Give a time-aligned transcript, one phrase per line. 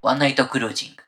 [0.00, 1.02] ワンナイトクルージング。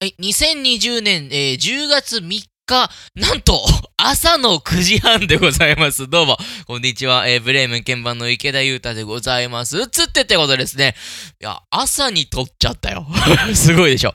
[0.00, 3.60] はい、2020年、えー10月3日、なんと、
[3.98, 6.08] 朝の9時半でございます。
[6.08, 7.26] どうも、こんにちは。
[7.26, 9.88] えーブレーメン鍵盤の池田裕太でございます。
[9.88, 10.94] つってってことですね。
[11.40, 13.08] いや、朝に撮っちゃったよ。
[13.52, 14.14] すごいでしょ。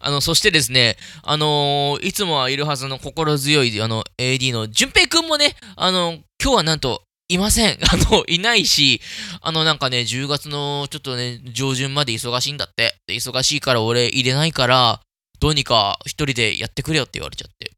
[0.00, 7.78] あの、そしてですね、あのーいつもはいるはずの心強い、あの、AD の淳平くんもね、あの今日はなんと、いません。
[7.90, 9.00] あの、いないし、
[9.40, 12.96] あの、なんかね、10月のちょっとね、上旬まで忙しいんだって。
[13.08, 15.00] 忙しいから俺入れないから、
[15.40, 17.72] どうにか一人でやってくれよって言われちゃって。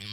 [0.00, 0.04] う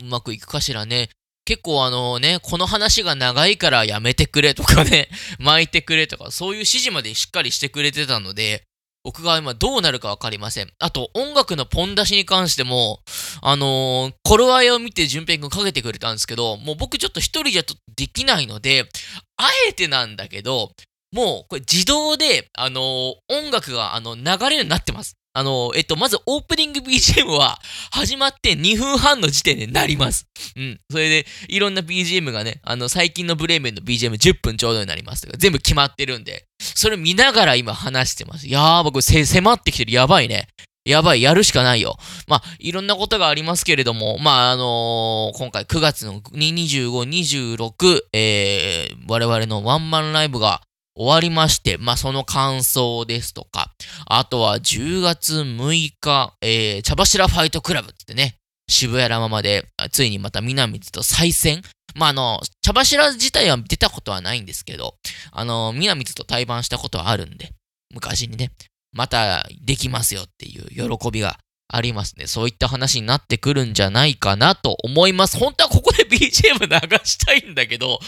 [0.00, 1.10] ーん、うまくいくかしらね。
[1.46, 8.64] 結構あのね、この話が長いからやめてくれとかね、 巻いてくれとか、そういう指示までしっかりしてくれてたので、
[9.04, 10.72] 僕が今どうなるかわかりません。
[10.78, 13.00] あと、音楽のポン出しに関しても、
[13.42, 17.62] あのー、頃合いを見て順平くんかけてくれたんですけど、もう僕ちょっと一人じゃ
[17.94, 18.88] できないので、
[19.36, 20.72] あえてなんだけど、
[21.12, 25.16] もうこれ自動で、あのー音楽があの流れるようになってます。
[25.36, 27.58] あのえっと、まずオープニング BGM は
[27.90, 30.28] 始まって2分半の時点でなります。
[30.56, 30.80] うん。
[30.88, 38.46] それで、いろんな BGM がね、あの、最近のブレーメンの BGM10 分ちょうどになります、全部決まってるんで、それ見ながら今話してます。
[38.46, 39.92] いやー、僕、せ、迫ってきてる。
[39.92, 40.46] やばいね。
[40.84, 41.96] やばい、やるしかないよ。
[42.28, 50.60] まあ、いろんなことがありますけれども、まあ、あのー今回9月の25、26、えー、我々のワンマンライブが
[50.96, 53.72] 終わりまして、まあ、その感想ですとか、
[54.06, 58.36] あとは10月6日、えー、茶柱ファイトクラブってね、
[58.68, 61.62] 渋谷ラマまで、ついにまた南津と再戦。
[61.94, 64.96] まあ、あの、茶柱自体は出たことはないんですけど、
[65.32, 67.50] あの、南津と対バンしたことはあるんで、
[67.92, 68.50] 昔にね、
[68.92, 71.38] またできますよっていう喜びが
[71.68, 72.26] ありますね。
[72.26, 75.38] そういった話になってくるんじゃないかなと思います。
[75.38, 78.00] 本当はここで BGM 流したいんだけど、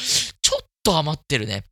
[0.42, 1.64] ちょっと余ってるね。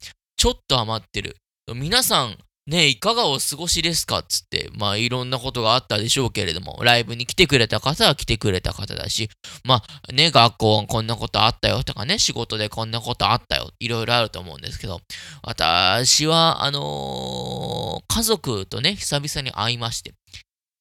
[0.45, 1.37] ちょっと余ってる。
[1.75, 9.31] 皆さん、ね、いかがお過ごしですかっつって、まあいろんなことがあったでしょうけれども、ライブに来てくれた方は来てくれた方だし、
[9.65, 15.01] まあね、学校はこんなことあったよとかね、仕事でこんなことあったよ、いろいろあると思うんですけど、
[15.43, 20.13] 私は、あのー家族とね、久々に会いまして、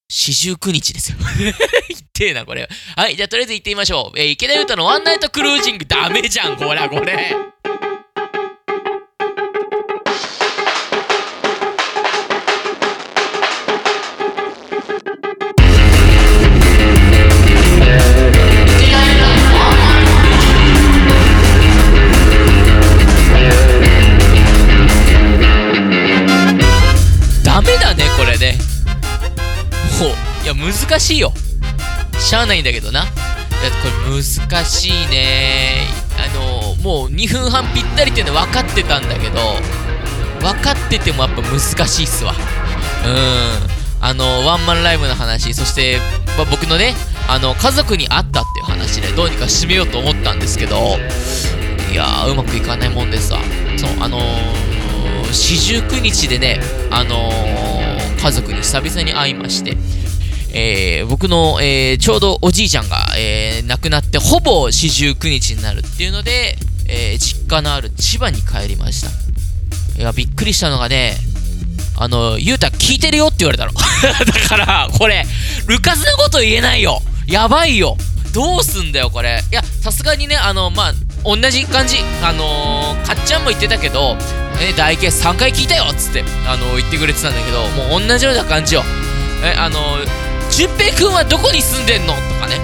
[0.09, 1.17] 四十九日ですよ。
[1.87, 2.67] 言ってえな、これ。
[2.97, 4.19] はい、じゃあとりあえず行ってみましょう。
[4.19, 7.52] えー池田裕太のワンナイトクルージング、ダメじゃん、こら、これ。
[30.63, 31.33] 難しいよ。
[32.19, 33.01] しゃあないんだけどな。
[33.01, 35.87] いや、これ難しいね。
[36.17, 39.39] あの、もう2分半ぴったりっていうのは分かってたんだけど、
[40.39, 42.33] 分かっててもやっぱ難しいっすわ。
[43.05, 43.73] うん。
[43.99, 45.99] あの、ワンマンライブの話、そして、
[46.37, 46.93] まあ、僕のね、
[47.27, 50.97] あの、家族に会ったっていう話で、どうにか締めようと思ったんですけど、
[51.91, 53.39] いやー、うまくいかないもんですわ。
[53.77, 56.59] そう、あのー、四十九日でね、
[56.89, 57.73] あのー
[58.23, 59.75] 家族に久々に会いまして、
[60.53, 66.55] えー僕の、えーちょうどおじいちゃんが、えー亡くなってほぼ四十九日になるっていうので、
[66.87, 69.09] え実家のある千葉に帰りました。
[69.99, 71.17] いや、びっくりしたのがね、
[71.97, 73.71] あの、ゆうた聞いてるよって言われたの。
[74.25, 75.25] だから、これ、
[75.67, 77.01] ルカスなこと言えないよ。
[77.27, 77.97] やばいよ。
[78.33, 79.43] どうすんだよ、これ。
[79.51, 80.93] いや、さすがにね、あの、まあ、
[81.23, 81.97] 同じ感じ。
[82.23, 84.17] あのー、かっちゃんも言ってたけど、
[84.75, 88.83] 大決3回聞いたよっつって、あの言ってくれてたんだけど、もう同じような感じよ。
[89.43, 90.22] え、あのー、
[90.55, 92.13] 淳平くんはどこに住んでんの？
[92.13, 92.59] とかね。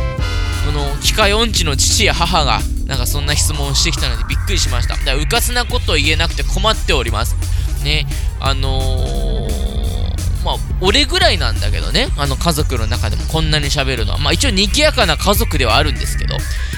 [0.64, 4.94] この、機械音痴の父や母が、なんかそんな質問をしてきたのでびっくりしました。
[4.94, 7.36] だから、うかつなことを言えなくて困っております。
[7.84, 8.06] ね、
[8.40, 14.20] あのー、まあ、俺ぐらいなんだけどね、あの家族の中でもこんなに喋るのは。
[14.20, 16.38] まあ一応賑やかな家族ではあるんですけど、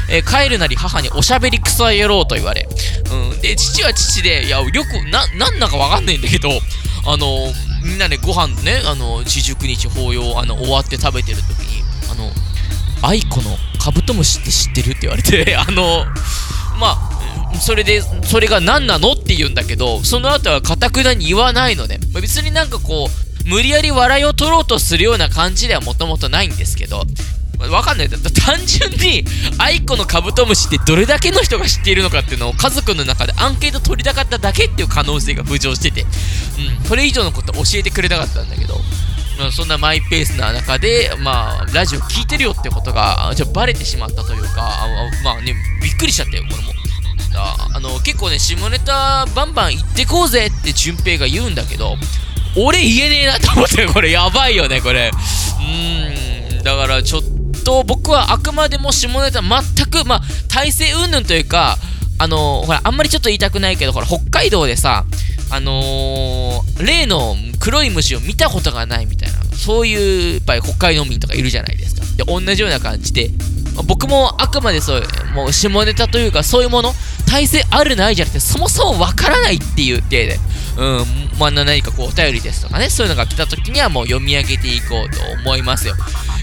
[0.09, 2.69] えー帰るなり母におしゃべりクソ野郎と言われ、
[3.11, 6.49] うん、で、父は父で、いや、よく、な、なんだかわかんないんだけど、
[7.03, 7.52] あの
[7.84, 12.31] みんなでご飯ね、あの、四十九日法要、あの、終わって食べてる時に、あの、
[13.02, 16.05] 愛子のカブトムシって知ってるって言われて、 あの、
[16.79, 17.09] ま
[17.53, 21.99] あ、それで、それが何なのって言うんだけど、その後はかたくなに言わないのね。
[22.13, 27.05] ま別になんかこう、無理やり笑いを取ろうとするような感じではもともとないんですけど、
[27.69, 28.09] わかんない。
[28.09, 29.25] だ単純に、
[29.58, 38.75] 愛子のカブトムシってどれだけの人が知っているのかっていうのを家族の中でアンケート取りたかっただけっていう可能性が浮上してて、うん、それ以上のこと教えてくれなかったんだけど、
[39.40, 44.87] まあそんなマイペースな中で、まあ、ラジオ聞いてるよってことが、ちょっとバレてしまったというか、あ
[45.23, 46.72] まあね、びっくりしちゃったよ、これも。
[47.34, 51.96] あの結構ね下ネタバンバン言ってこうぜって順平が言うんだけど
[52.58, 54.11] 俺言えねえなと思ってこれ。
[54.11, 55.09] やばいよねこれ。
[55.09, 56.63] うーん。
[56.63, 57.30] だからちょっと
[57.63, 61.78] と僕はあくまでも下ネタ全くまあ体制云々というか
[62.19, 65.05] あのほらあんまりちょっと言いたくないけどほら北海道でさ
[65.53, 72.02] あのー、例の黒い虫を見たことがないみたいなそういうやっぱり北海道民とかいるじゃないですか。
[72.16, 73.31] で同じような感じで
[73.75, 75.03] ま僕もあくまでそう
[75.34, 76.93] もう下ネタというかそういうもの
[77.28, 80.40] 体制あるないじゃなくてそもそもわからないっていう体で。
[80.78, 81.06] うん
[81.40, 85.96] まあ何かこうお便りですとかねそういうのが来た時にはもう読み上げていこうと思いますよ。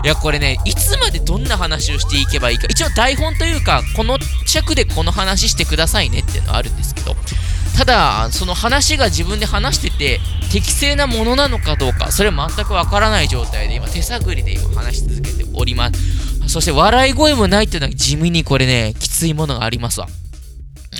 [0.04, 7.16] いやこれねいつまでどんな話をしていけばいいか一応台本というかこの尺でこの話してくださいねっていうのはあるんですけど
[7.76, 10.20] ただその話が自分で話してて
[10.52, 16.48] 適正なものなのかどうかそれは全くわからない状態で今手探りで今話し続けております。
[16.48, 20.08] そして笑い声もないっていうのは地味にこれねきついものがありますわ。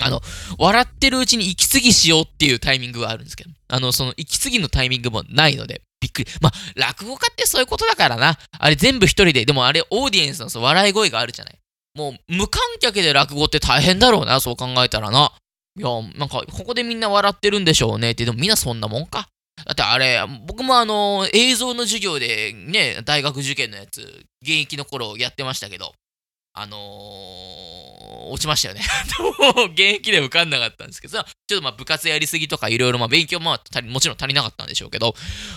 [0.02, 0.20] あの、
[0.58, 6.30] 笑ってるうちに息継ぎしようっていうタイミングがあるんですけど、あの、その息継ぎのタイミングもないので、びっくり。
[6.40, 8.38] まあ、落語家ってそういうことだからな。
[8.58, 11.58] あれ全部一人で、でもあれオーディエンスのその笑い声があるじゃない。
[11.94, 15.32] もう、無観客で落語って大変だろうな、そう考えたらな。
[15.76, 19.28] いや、なんか、ここでみんな笑ってるんでしょうねって、でもみんなそんなもんか。
[19.64, 24.00] だってあれ、僕もあの、映像の授業でね、大学受験のやつ、
[24.42, 25.92] 現役の頃やってましたけど、
[26.60, 28.82] あのー、落ちましたよね。
[29.74, 31.16] 現役で受かんなかったんですけど。
[31.16, 35.14] さ、ちょっとまあ部活やりすぎとかいろいろま勉強ももちろん足りなかったんでしょうけど、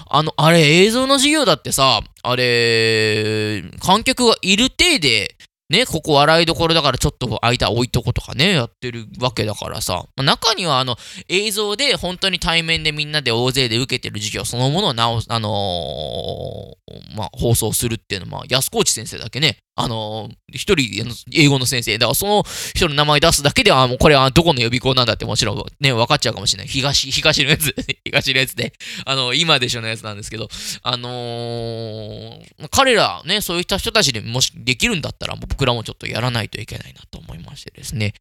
[0.08, 5.36] あの、あれ映像の授業だってさ、あれ、観客がいる体で
[5.72, 10.04] ね、ここ笑いどころだからちょっと間置いとことかね、やってるわけだからさ。
[10.18, 10.98] ま、中にはあの
[11.30, 22.44] 映像で本当に対面でみんなで大勢で受けてる授業そのものを直あのー、まあ、放送するっていうのは、安河内先生だけね、あの、一人英語の先生、だからその
[22.76, 26.68] 人の名前出すだけでは、もうこれはどこの予備校なんだってもちろんね、分かっちゃうかもしれない。
[26.68, 27.74] 東、東のやつ、
[28.04, 28.74] 東のやつで、
[29.06, 30.50] あの、今でしょのやつなんですけど、
[30.84, 38.14] あのー、彼らね、そういった人たちでもしできるんだったら、僕らもちょっとやらないといけないなと思いましてですね。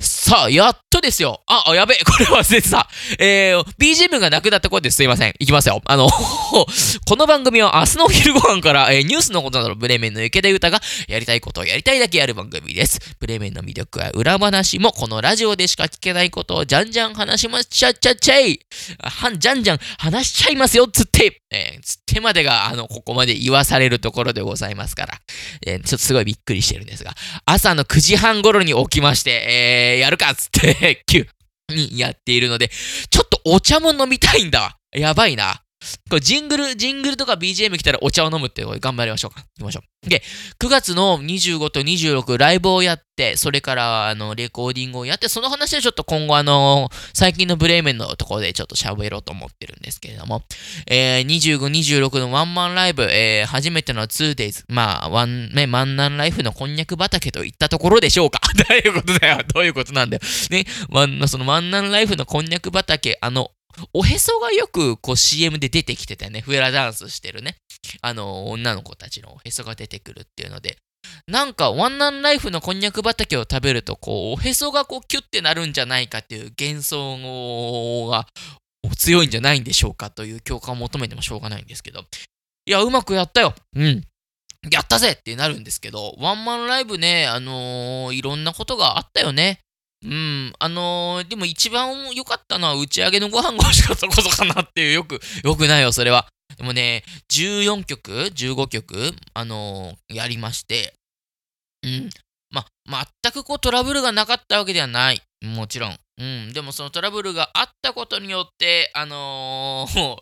[0.00, 1.42] さあ、やっとですよ。
[1.46, 2.88] あ、あやべえ、 これ忘れてた。
[3.18, 5.34] えー、BGM がなくなったことですいません。
[5.38, 5.80] いきますよ。
[5.84, 6.08] あの、
[7.06, 12.98] この番組は明日のお昼ご飯から、えー、ニュースのことなどブレーメンの池田豊がやりたいことをやりたいだけやる番組です。
[13.18, 18.60] ブレーメンの魅力や裏話もこのラジオでしか聞けないことをじゃんじゃん話しましちゃっちゃっちゃい。
[19.02, 21.42] はん、じゃんじゃん話しちゃいますよ、つって。
[21.50, 25.14] えー、つってまでが、あの、ここまで言わされるところでございますから。
[25.66, 27.14] えー、ちょっとすごいびっくりしてるんですが、
[27.46, 31.26] 朝の9時半頃に起きまして、えー、やるかっつって急
[31.68, 32.68] にやっているので、
[33.10, 34.78] ちょっとお茶も飲みたいんだ。
[34.92, 35.62] やばいな。
[36.08, 39.40] これジングル、ジングルとか BGM 来たらお茶を飲むって頑張りましょうか。
[39.40, 40.08] 行きましょう。
[40.08, 40.22] で、
[40.60, 50.42] 9月の25と26ライブをやって、それからあのレコーディングをやって、その話はちょっと今後あの、最近のブレーメンのところでちょっと喋ろうと思ってるんですけれども、
[50.86, 51.66] えー、25、
[52.08, 58.40] 26のワンマンライブ、えー、初めての 2days、まあ、ワン、ね、万南ライフのこんにゃく畑といったところでしょうか。
[58.68, 59.42] どういうことだよ。
[59.52, 60.22] どういうことなんだよ。
[60.50, 63.50] ね、ワンその万南ライフのこんにゃく畑、あの、
[63.92, 66.40] おへそがよくこう CM で出てきてたね。
[66.40, 67.56] フエラダンスしてるね。
[68.02, 70.78] あの、女の子たちのおへそが出てくるっていうので、
[71.26, 78.26] なんかワンナンライフのこんにゃく畑を食べると、こう、おへそがこうキュッてなるんじゃないかっていう幻想が
[78.96, 82.00] 強いんじゃないんでしょうかという共感を求めてもしょうがないんですけど。
[82.66, 83.54] いや、うまくやったよ。
[83.76, 84.04] うん。
[84.70, 89.60] やったぜってなるんですけど、ワンマンライブね、あのー、いろんなことがあったよね。
[90.04, 96.28] うん、あのー、でも一番良かったのは打ち上げのご飯が欲しかったことかなっていう、よく、よくないよ、それは。
[96.56, 97.02] でもね、
[97.32, 100.94] 14曲、15曲、あのー、やりまして、
[101.82, 102.10] うん、
[102.50, 102.64] ま、
[103.22, 105.22] 全くこうトラブルがなかったわけではない。
[105.42, 105.98] もちろん。
[106.18, 110.16] うん、でもそのトラブルがあったことによって、あのー、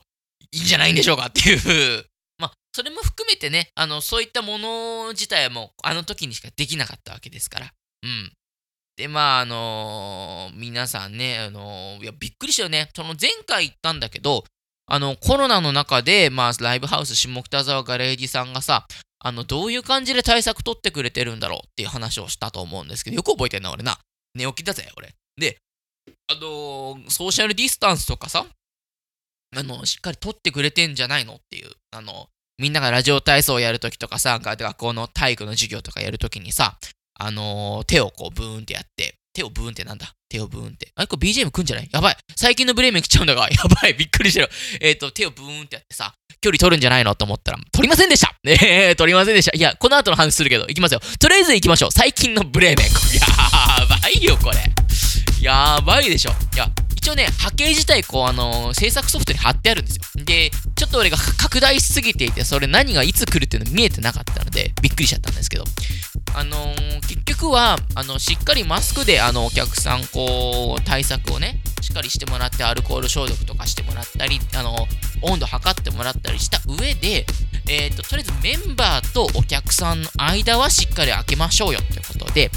[0.53, 2.07] いいんじゃないんでしょうかっていう。
[2.39, 7.73] まそれも含めてね、あの、そういったもの自体も、あの時にしかできなかったわけですから。
[8.03, 8.33] うん。
[8.97, 12.89] で、まあ、あのー、皆さんね、あのー、いや、びっくりしたよね。
[12.97, 14.45] その前回行ったんだけど、
[14.87, 18.87] あの、コロナの中で、まあ、ライブハウス下北沢ガレージさんがさ、
[19.19, 23.99] あの、どういう感じで対策取ってくれてるんだろうっていう話をしたと思うんですけど、よく覚えてんな、俺な。
[24.35, 25.15] 寝起きだぜ、俺。
[25.37, 25.59] で、
[26.29, 28.47] あのー、ソーシャルディスタンスとかさ、
[29.55, 36.79] あの、しっかり取ってくれてんじゃないのっていう、あの、みんながラジオ体操をやるときとかさ、学校の体育の授業とかやるときにさ、
[37.19, 40.15] あのー、手をこうブーンってやって、手をブーンってなんだ？
[40.29, 40.91] 手をブーンって。
[40.95, 41.89] あれこれ BGM くんじゃない？
[41.93, 42.17] やばい。
[42.37, 43.95] 最近のブレーメン来ちゃうんだが、 やばい。
[43.95, 44.51] びっくりしてる。
[44.81, 47.15] えっ、ー、と、手をブーンってやってさ、距離取るんじゃないの？
[47.15, 49.57] と思ったら、取りませんでした えー、取りませんでした。
[49.57, 51.01] いや、この後の話するけど、行きますよ。
[51.19, 51.93] とりあえず行きましょう。
[51.93, 52.87] 最近のブレーメン。
[52.89, 54.65] やばいよ、これ。
[55.41, 56.31] やばいでしょ。
[56.55, 60.03] いや、一応ね、波形自体、こう、あのー制作ソフトに貼ってあるんですよ。
[60.25, 65.65] で、ちょっと俺が拡大しすぎていて、それ何がいつ来るっていうの見えてなかったので、びっくりしちゃったんですけど。
[66.37, 74.75] あのー結局は、あの、しっかりマスクで、あの、お客さん、こう、対策をね、しっかりしてもらって、アルコール消毒とかしてもらったり、あの、
[75.23, 77.27] 温度測ってもらったりした上で、
[77.69, 82.51] えっ、と、とりあえずメンバーとお客さんの間はしっかり開けましょうよってことで、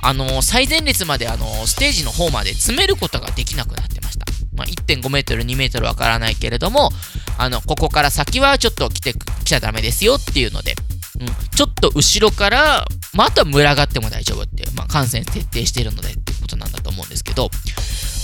[0.00, 4.26] あの最前列まで、あのステージの方まで詰めることができなくなってました。
[4.54, 6.90] まあ、1.5メートル、2メートルわからないけれども、
[7.38, 10.74] あの、ここから先はちょっと来て、来ちゃダメですよっていうので、
[11.20, 17.50] うん、ちょっと後ろから、まあ、あとは群がっても大丈夫って、まあ、感染徹底しているのでってことなんだと思うんですけど、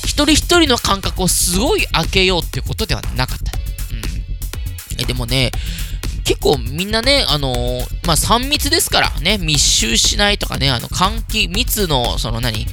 [0.05, 3.53] 一人一人の間隔をすごい開けようっていうことではなかった。
[3.93, 5.01] うん。
[5.01, 5.51] え、でもね、
[6.25, 12.67] 結構みんなね、あのーまあ、3密ですからね、密集しないとかね、あの、換気、密の、その何、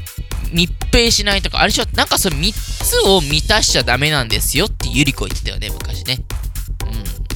[0.51, 6.19] 密閉しないとか、あれしょ、なんかそれ3つを満たしちゃダメなんですよってゆり子言ってたよね、昔ね。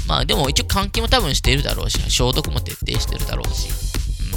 [0.07, 3.69] まあでも一応換気も多分してるだろうし、消毒も徹底してるだろうし、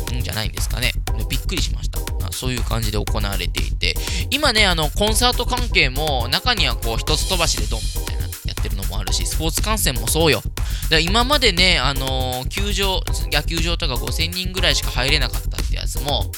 [0.08, 0.92] うん、いいんじゃないんですかね。
[1.28, 2.00] びっくりしました。
[2.32, 3.94] そういう感じで行われていて、
[4.30, 10.42] 今ね、あの、コンサート関係も、中にはこう、一つ飛ばしでドンみたいなやってるのもあるし、スポーツ観戦もそうよ。
[10.44, 10.54] だか
[10.90, 13.00] ら今までね、あのー球場、
[13.32, 16.30] 野球場とか5000人ぐらいしか入れなかったってやつも、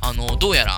[0.00, 0.76] あのーどうやら、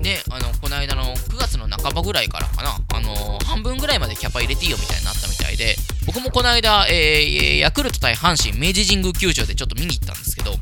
[0.00, 5.76] ね、あの、この間の9月の半ばぐらいからかな、あのー半分ぐらいまでキャパ入れていいよみたいになったみたいで、
[6.08, 10.52] 僕もこの間、えーヤクルト対阪神明治神宮球場でちょっと見に行ったんですけど、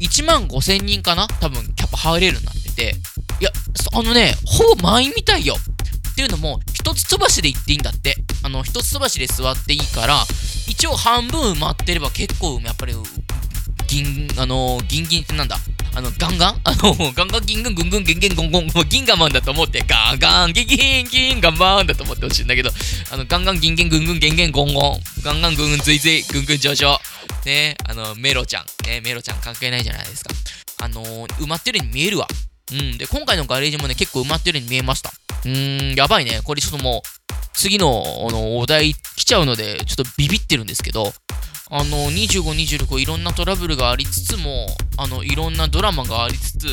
[0.00, 1.28] 1万5000人かな？
[1.40, 2.94] 多分キャパ入れるようになってて、
[3.40, 3.50] いや、
[3.92, 5.54] あのね、ほぼ満員みたいよ。
[5.54, 8.16] っていうのも、一つ飛ばしで行っていいんだって。
[8.42, 10.24] あの、一つ飛ばしで座っていいから、
[10.66, 12.94] 一応半分埋まってれば結構、やっぱり、
[13.88, 15.56] 銀、あの、ギンギンってなんだ？
[15.94, 16.60] あの、ガンガン？
[16.64, 22.70] あの、ガンガンギングングングンギンギンゴンゴン、もうギンガマンだと思って、ガンガンギンギンギンガンマンだと思ってほしいんだけど、
[23.10, 27.00] あの、ガンガンギンギングングンゲンゲンゴンゴン、ガンガングングンズイズイ、グングン上昇。
[27.44, 28.66] ね、あの、メロちゃん。
[28.86, 30.30] ね、メロちゃん関係ないじゃないですか。
[30.80, 32.28] あの埋まってるように見えるわ。
[32.72, 32.98] うん。
[32.98, 35.12] で、今回のガレージもね、結構埋まってるように見えました。
[35.44, 36.40] うーん、やばいね。
[36.44, 41.12] これちょっともう、次のあのお題来ちゃうので、ちょっとビビってるんですけど、
[41.70, 46.66] あの、25、26いろんなトラブルがありつつも、あの、いろんなドラマがありつつ、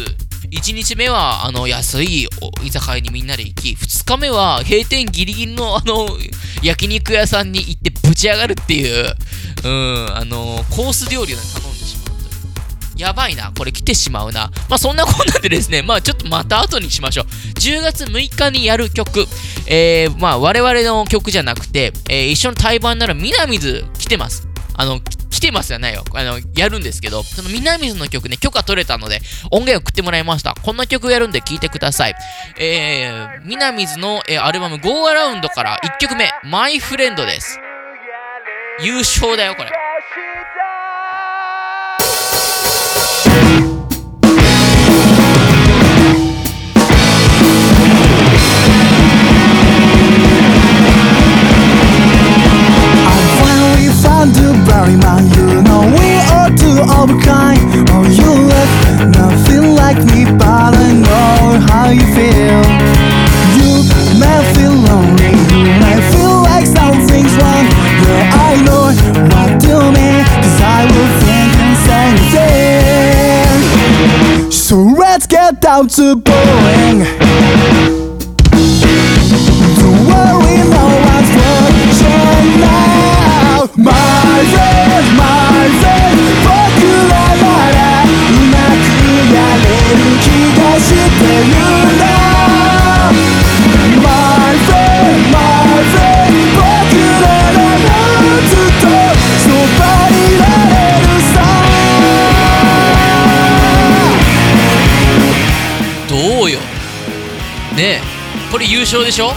[0.51, 2.27] 1日目は、あの、安い
[2.63, 6.07] 居酒屋にみんなで行き、2日目は閉店ギリギリの、あの、
[6.63, 9.15] 焼肉屋さんに行ってぶち上がるっていう、
[9.65, 13.01] うん、あの、コース料理を頼んでしまうという。
[13.01, 14.49] やばいな、これ来てしまうな。
[14.69, 17.25] まあそんなこんなんでですね、まあちょっとまた後にしましょう。
[17.25, 19.25] 10月6日にやる曲、
[19.67, 24.47] えー、まあ我々の曲じゃなくて、え一緒の対バンなら南水来てます。
[24.77, 26.03] あの、来てますじゃないよ。
[26.13, 30.55] あの、やるんですけど、その南水の曲ね、許可取れたので、音源送ってもらいました。
[30.55, 32.15] こんな曲やるんで聴いてください。
[32.57, 37.59] えー、南水の、えーアルバム Go Around から1曲目、My Friend です。
[38.81, 39.71] 優勝だよ、これ。
[75.65, 78.04] Down to bowling
[108.95, 109.33] 勝でしょ？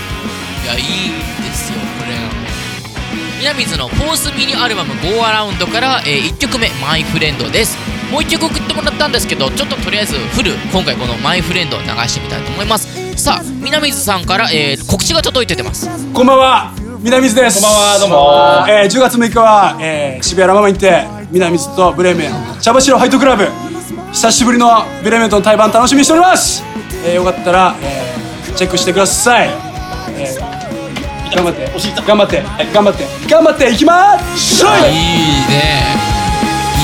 [0.62, 2.18] いやいいんですよこれが
[3.40, 7.76] 南水のフォースミニアルバム Go Around から、え1曲目 My Friend です。
[8.12, 12.88] もう1曲送ってもらったんですけどちょっととりあえずフル今回この My Friend を流してみたいと思います。
[13.16, 15.88] さあ南水さんから、えー告知が届いててます。
[16.12, 17.60] こんばんは南水です。
[17.62, 23.46] こんばんはどうも、えー、10月6日は、えー、渋谷ラママにて南水とブレーメン茶柱ハイトクラブ。
[24.12, 26.62] 久しぶりのブレーメンとの対バン楽しみにしております、
[27.04, 27.97] えー、よかったら、えー、
[28.58, 29.50] チェックしてください、
[30.18, 30.58] えー
[31.32, 31.68] 頑張って。
[32.06, 32.42] 頑張って。
[32.72, 33.06] 頑張って。
[33.30, 33.70] 頑張って。
[33.70, 34.64] いきまーす。
[34.64, 34.70] いい
[35.46, 35.84] ね。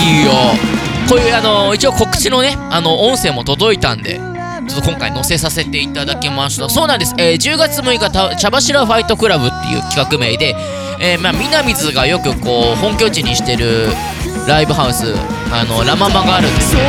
[0.06, 0.30] いいよ。
[1.08, 4.20] こういうあの一応告知のねあの音声も届いたんで
[4.68, 6.68] ちょっと今回載せさせていただきました。
[6.68, 10.54] そうなんです、えー10月6日た茶柱ファイトクラブっていう企画名で、
[11.00, 13.88] えーまあ南津がよくこう本拠地にしてる
[14.46, 15.14] ライブハウス
[15.50, 16.88] あのラママがあるんですけど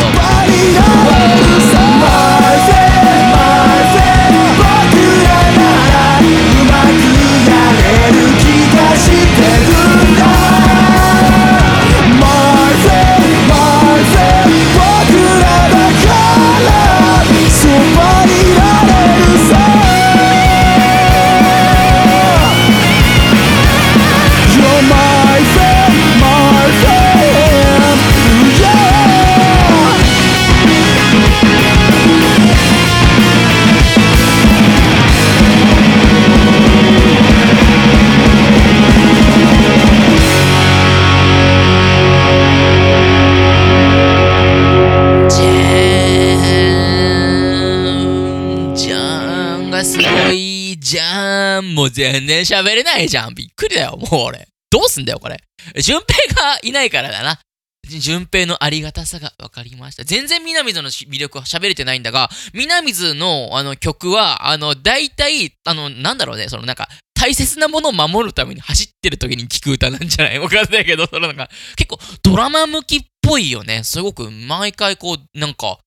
[51.95, 53.33] 全然喋れないじゃん。
[53.33, 53.97] びっくりだよ。
[53.97, 54.47] もう俺。
[54.69, 55.41] どうすんだよこれ。
[55.81, 57.39] 順平がいないからだな。
[57.87, 60.03] 順平のありがたさが分かりました。
[60.03, 70.39] 全然南津の魅力は喋れてないんだが、南津のあの曲は、あの、大体、あの、なんだろうね、そのなんか、大切なものを守るために走ってる時に聴く歌なんじゃない？
[70.39, 71.47] わかんないけど、そのなんか、
[71.77, 73.83] 結構ドラマ向きっぽいよね。
[73.83, 75.77] すごく毎回こう、なんか、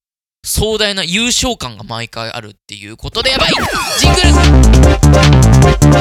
[0.46, 3.50] 壮大な優勝感が毎回あるっていうことで、やばい！
[3.98, 5.47] ジングル！
[5.88, 6.00] ワン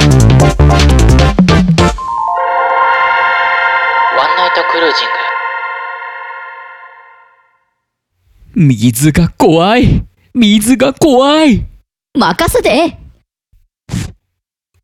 [4.35, 5.07] ナイトクルージン
[8.55, 8.73] グ。
[8.73, 10.03] 水が怖い。
[10.33, 11.65] 水が怖い。
[12.17, 12.97] 任せて。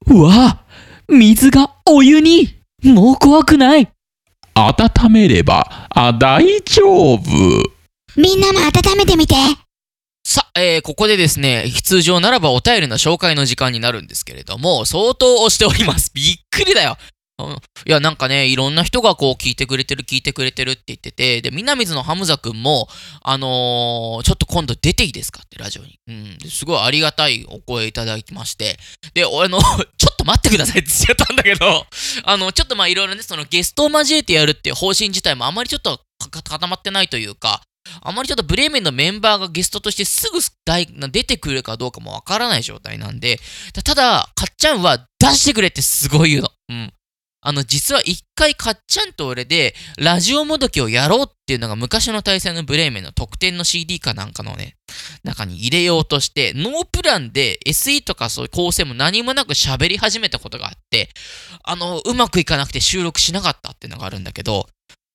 [0.07, 0.63] うわ
[1.09, 2.61] 水がお湯に。
[2.83, 3.89] もう怖くない。
[4.55, 7.21] 温めればあ大丈夫。
[8.15, 9.35] みんなも温めてみて
[10.25, 16.11] さあ、えーここでですね、通常ならばお便りの紹介の時間になるんですけれども、相当押しております。
[16.15, 16.97] びっくりだよ。
[17.39, 22.87] うんいや、なんかね、いろんな人がこう聞いてくれてる、聞いてくれてるって言ってて、で、南津のハムザくんも、
[23.21, 25.99] あのーちょっと今度出ていいですかってラジオに。
[26.07, 28.79] うん、すごいありがたいお声いただきまして、
[29.13, 29.59] で、俺の、
[29.97, 31.85] ちょっと待ってくださいって言っちゃったんだけど、
[32.23, 35.99] あの、ちょっとまあいろいろね、そのゲストを交えてやるっていう方針自体もあまりちょっと
[36.31, 37.61] 固まってないというか、
[38.01, 40.39] あまりちょっとブレーメンのメンバーがゲストとしてすぐ
[41.11, 43.39] 出てくるかどうかもわからない状態なんで、
[43.73, 46.49] たただ、かっちゃんは出してくれってすごい言うの。
[46.69, 46.93] うん。
[47.45, 54.77] あの、実は一回かっちゃんと俺で、ラジオもどきをやろうっていうのが昔の対戦のブレーメンの特典の CD かなんかのね、
[55.23, 61.09] 中に入れようとして、ノープランで SE とかそういう構成も何もなく喋り始めたことがあって、
[61.63, 64.69] あの、うまくいかなくて収録しなかったっていうのがあるんだけど、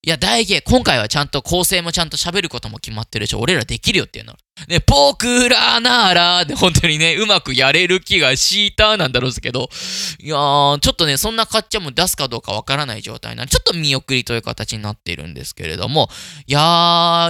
[0.06, 4.34] いや、大芸、今回はちゃんと構成もちゃんと喋ることも決まってるし、俺らできるよっていうの。
[4.68, 9.68] ね、僕らなら、で、本当にね、うまくやれる気がしたなんだろうけど、
[10.20, 16.08] いやー、ちょっとね、そんなかっちゃんも出すかどうかわからない状態なんで、ちょっと見送りという形になっているんですけれども、
[16.46, 16.60] いや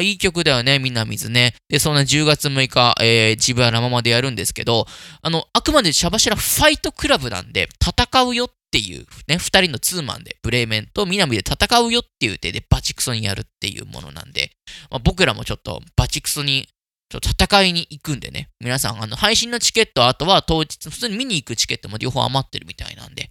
[0.00, 1.54] ー、いい曲だよね、みんな水ね。
[1.70, 4.86] で、そんな10月6日、えー、ジブララマまでやるんですけど、
[5.22, 14.50] あの、あくまでシャバシラファイトクラブなんで、戦うよっっていうね、二人のツーマンで、ブレーメンと南で戦うよっていう手でバチクソにやるっていうものなんで、
[14.90, 16.68] まあ、僕らもちょっとバチクソに
[17.10, 23.30] 戦いに行くんでね、皆さん、あの、配信のチケット、あとは当日、普通に見に行くチケットも両方余ってるみたいなんで、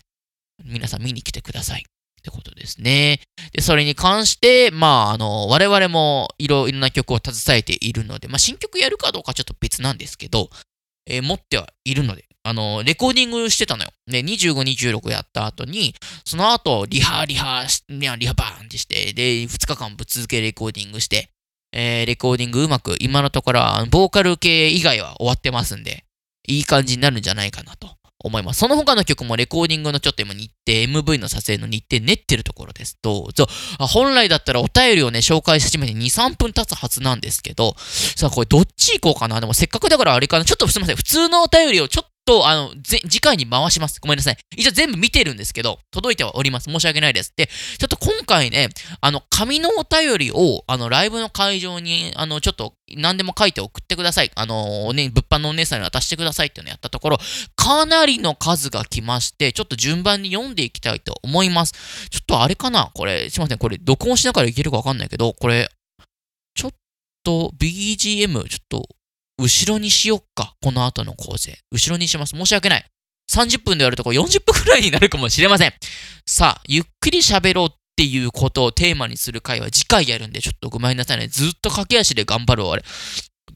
[0.65, 1.85] 皆さん見に来てください。
[2.19, 3.21] ってことですね。
[3.53, 10.49] で、それに関して、まあ、あの、我々もいろいろな曲を携えているので、まあ、新曲やるかどうかちょっと別なんですけど、
[11.05, 13.91] えー持ってはいるので、あの、レコーディングしてたのよ。
[14.07, 14.53] ね、25、
[15.01, 21.29] 26やった後に、その後、リハ、リハし、いやリハバーンってして、で、2日間ぶっ続けレコーディングして、
[21.73, 26.05] えーレコーディングうまく、今のところは、ボーカル系以外は終わってますんで、
[26.47, 28.59] いい感じになるんじゃないかなと思います。
[28.59, 32.97] その他の曲もレコーディングのちょっと今日程、MV の撮影の日程練ってるところです。
[33.01, 33.47] どうぞ。
[33.79, 40.45] 本来だったらお便りをね、紹介し始めて2、3分経つはずなんですけど、さあこれどっち行こうかなでもせっかくだからあれかな。
[40.45, 40.95] ちょっとすみません。
[40.95, 43.99] 普通のお便りをちょっと、あの、ぜ次回に回します。
[44.01, 44.37] ごめんなさい。
[44.55, 46.69] 一応全部見てるんですけど、届いてはおります。
[46.69, 47.33] 申し訳ないです。
[47.35, 54.31] で、ちょっと今回ね、あの、紙のお便りを、あの、ライブの会場に、あの、ちょっと、何でも書いて送ってください。
[54.35, 57.17] あの、ね、物販のお姉さんに渡してくださいっていうのをやったところ、
[57.55, 61.73] かなりの数が来まして、ちょっと順番に読んでいきたいと思います。
[62.09, 62.91] ちょっとあれかな？
[62.93, 63.57] これ、すいません。
[63.57, 65.69] これ、録音しながらいけるかわかんないけど、これ、
[66.55, 66.71] ちょっ
[67.23, 68.87] と BGM、ちょっと、
[69.39, 70.55] 後ろにしよっか。
[70.61, 71.57] この後の構成。
[71.71, 72.35] 後ろにします。
[72.35, 72.85] 申し訳ない。
[73.31, 75.73] 30分でやるとこ40分くらいになるかもしれません。
[76.25, 81.27] さあ、ゆっくり喋ろうっていうことをテーマにする回は次回やるんで、ちょっとごめんなさいね。
[81.27, 82.83] ずっと駆け足で頑張るわ、あれ。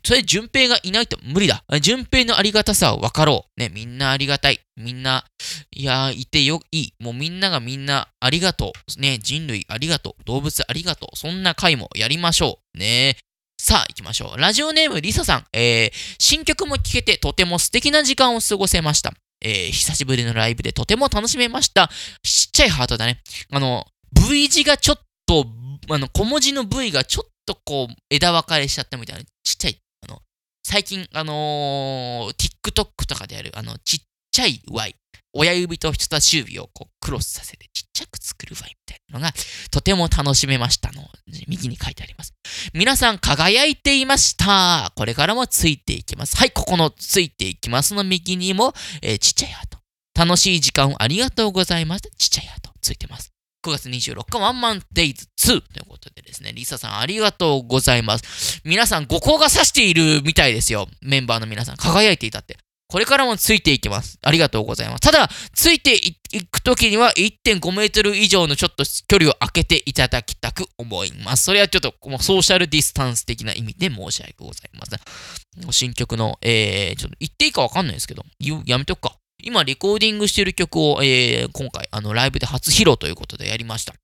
[0.04, 1.63] それ、順平がいないと無理だ。
[1.80, 3.60] 順平のありがたさを分かろう。
[3.60, 4.60] ね、みんなありがたい。
[4.76, 5.26] みんな、
[5.72, 6.94] いやー、いてよ、いい。
[7.00, 9.02] もうみんながみんなありがとう。
[9.02, 10.24] ね、人類ありがとう。
[10.26, 11.15] 動物ありがとう。
[11.15, 12.78] そんな回もやりましょう。
[12.78, 13.17] ね。
[13.63, 14.39] さあ、行きましょう。
[14.39, 15.45] ラジオネーム、リサさん。
[15.54, 19.13] えー、新曲も聴けてとても素敵な時間を過ごせました。
[19.39, 21.88] えー、久しぶりのライブでとても楽しめました。
[22.24, 23.21] ちっちゃいハートだね。
[23.52, 25.45] あの、V 字がちょっと、
[25.91, 29.78] あの、小文字の V がちょっとこう、枝分かれしちゃったみたいな、ちっちゃい、
[30.10, 30.21] あの、
[30.65, 34.00] 最近、あのー TikTok とかでやる、あの、ちっ
[34.32, 34.95] ちゃい Y。
[35.34, 39.32] 親指と人差し指をこうクロスさせてちっちゃく作る Y みたいなのが
[39.71, 41.08] とても楽しめましたの。
[41.47, 42.34] 右に書いてあります。
[42.74, 44.91] 皆さん輝いていました。
[44.95, 46.38] これからもついていきます。
[46.38, 49.80] はい、ここのついていきますの右にも、えーちっちゃいハート。
[50.13, 52.04] 楽しい時間をありがとうございます。
[52.17, 53.32] ちっちゃいハートついてます。
[53.63, 58.62] 9月26日ワンマンデイズ2ということでですね、リサさんありがとうございます。
[58.65, 60.88] 皆さん、五光が差しているみたいですよ。
[61.02, 62.58] メンバーの皆さん、輝いていたって。
[62.91, 64.19] これからもついていきます。
[64.21, 64.99] ありがとうございます。
[64.99, 71.45] ただ、ついていくときには1.5メートル以上のちょっと距離を空けていただきたく思います。
[71.45, 75.71] それはちょっともうソーシャルディスタンス的な意味で申し訳ございません。
[75.71, 78.25] 新曲の、えー、ちょっと言っていいかわかんないですけど、
[78.65, 79.15] やめとくか。
[79.41, 83.95] 今、レコーディングしてる曲を、えー、今回、あの、ライブで初披露ということでやりました。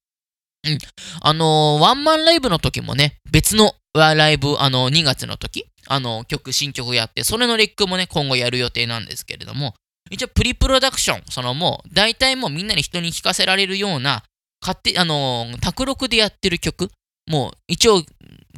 [0.65, 0.77] うん。
[1.21, 9.73] あのーワンマンライブの時もね、別のはライブ、あの2月の時、あの曲、新曲やって、それのレックもね、今後やる予定なんですけれども、
[10.09, 14.23] 一応プリプロダクション、そのもう、大体もうみんなに人に聴かせられるような、
[14.61, 16.89] 勝手、あの卓録でやってる曲、
[17.27, 18.03] もう一応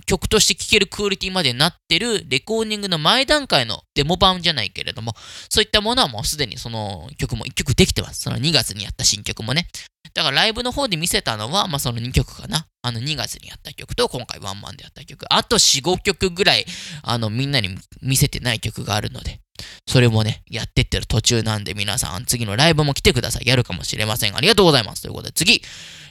[0.10, 5.14] 曲として聴けるクオリティまでなってるレコーディングの前段階のデモ版じゃないけれども、
[5.50, 8.22] そういったものはもうすでにその曲も1曲できてます。
[8.22, 9.68] その2月にやった新曲もね。
[10.16, 12.66] だからライブの方で見せたのは、まあその2曲かな。
[12.82, 15.28] あの2月にやった曲と今回ワンマンでやった曲。
[15.30, 16.66] あと4、5曲ぐらい、
[17.04, 19.42] あのみんなに見せてない曲があるので、
[19.88, 23.48] それもね、やってってる途中なんで皆さん次のライブも来てください。
[23.48, 24.36] やるかもしれません。
[24.36, 25.02] ありがとうございます。
[25.02, 25.56] ということで次。
[25.56, 25.62] い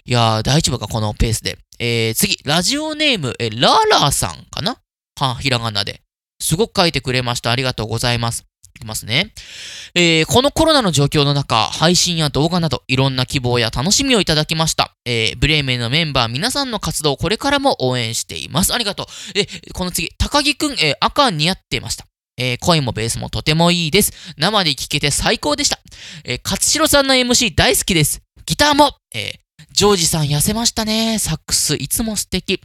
[0.07, 1.59] やー、大丈夫かこのペースで。
[1.79, 4.79] えー、次、ラジオネーム、え、ラーラーさんかな？
[5.21, 6.01] はひらがなで。
[6.41, 7.51] すごく書いてくれました。
[7.51, 8.45] ありがとうございます。
[8.77, 9.33] いきますね。
[9.95, 14.95] えーこのコロナの状況の中、配信や動画など、いろんな希望や楽しみをいただきました。
[15.05, 18.73] えーブレーメンのメンバー、皆さんの活動、これからも応援しています。
[18.73, 19.07] ありがとう。
[19.35, 22.07] え、この次、高木くん、えー赤似合ってました。
[22.39, 24.13] えー声もベースもとてもいいです。
[24.39, 25.79] 生で聴けて最高でした。
[26.25, 28.23] えー勝代さんの MC 大好きです。
[28.47, 29.39] ギターも、えー
[29.73, 31.19] ジョージさん痩せましたね。
[31.19, 32.61] サックスいつも素敵。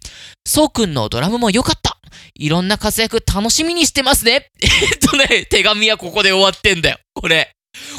[0.48, 1.98] そうくんのドラムも良かった。
[2.36, 4.50] いろんな活躍楽しみにしてますね。
[4.62, 6.98] えっとね、手紙はここで終わってんだよ。
[7.14, 7.52] これ。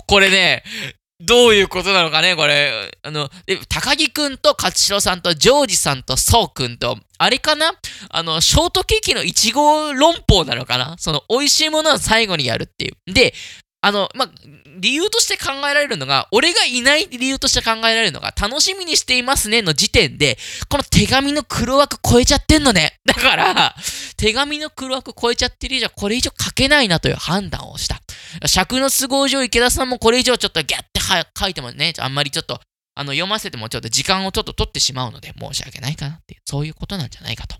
[0.06, 0.64] これね、
[1.26, 2.90] どういうことなのかね、これ。
[3.02, 7.72] あの、で高木くんと勝代さんとジョージさんとそうくんと、あれかな？
[8.10, 10.96] あの、ショートケーキのいちご論法なのかな？
[10.98, 13.12] その、美味しいものは最後にやるっていう。
[13.12, 13.32] で、
[13.80, 14.30] あの、ま、
[14.80, 20.38] 理由として考えられるのが、俺がいない理由として考えられるのが、楽しみにしていますねの時点で、
[20.70, 22.98] この手紙の黒枠超えちゃってんのね。
[23.04, 23.74] だから、
[24.16, 28.00] 手紙の黒枠超えちゃってる以上、これ以上書けないなという判断をした。
[28.46, 31.00] 尺の都合上、池田さんもこれ以上ちょっとギャッて
[31.38, 32.60] 書いてもね、あんまりちょっと、
[32.96, 37.56] あの、読ませてもちょっと時間をちょっと取ってしまうので、申し訳ないかなっていう、そういうことなんじゃないかと。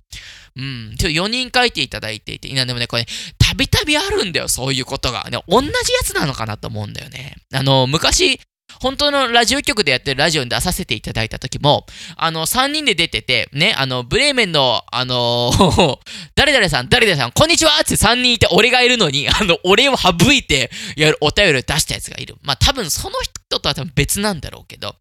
[0.57, 3.07] うん、ちょ4人書いていただいていて、いやでもね、これ、
[3.39, 5.25] たびたびあるんだよ、そういうことが。
[5.31, 5.73] ね、同じや
[6.05, 7.35] つなのかなと思うんだよね。
[7.53, 8.41] あの、昔、
[8.81, 15.53] 本当のラジオ局でやってるラジオに出させていただいた時も、あの、3人で出てて、ね、あの、ブレーメンの、あの
[16.35, 22.37] 誰々さん、誰々さん、こんにちはって3人いて、俺がいるのに、あの、俺を省いて、やるお便りを出したやつがいる。
[22.43, 24.97] まあ、多分その人とは多分別なんだろうけど、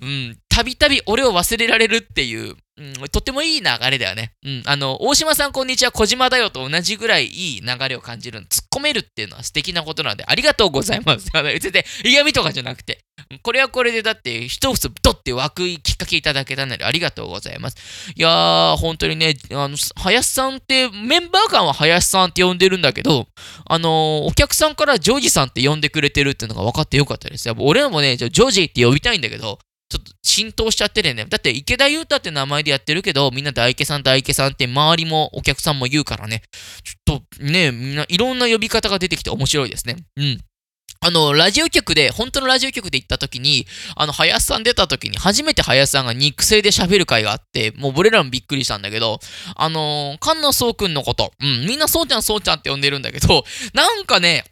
[0.00, 4.32] うん、たびたび俺を忘れられるっていう、うん、とってもいい流れだよね。
[4.44, 8.40] うん、あの、大島さんこんにちは、小島だよと同じぐらいいい流れを感じる。
[8.40, 11.30] 突っ込めるっていうのは素敵なことなので、ありがとうございます。
[11.32, 12.98] あ の別に嫌味とかじゃなくて、
[13.42, 17.76] これはこれでだって、一つドッて湧くきっかけいただけたので、ありがとうございます。
[18.14, 23.26] いやー、本当にね、あの、林さんって、メンバー間は林さんって呼んでるんだけど、
[23.64, 27.48] あのお客さんからジョージさんって呼んでくれてるっていうのが分かってよかったです。
[27.48, 31.26] やっぱ俺らもね、ジョージって呼びたいんだけど、ちょっと浸透しちゃってるよね。
[31.26, 36.42] だって池田裕太って名前でやってるけど、みんな大池さん大池さんって周りもお客さんも言うからね。
[36.82, 39.96] ちょっとね、みんないろんな呼び方が出てきて面白いですね。
[40.16, 40.38] うん。
[41.00, 49.20] あの、ラジオ局で、本当のラジオ局で行った時に、あの、林さん出た時に、初めて林さんが肉声で喋る回があって、もう俺らもびっくりしたんだけど、
[49.54, 53.44] あのー、菅野そうくんのこと、うん、みんなそうちゃんそうちゃんって呼んでるんだけど、
[53.74, 54.44] なんかね、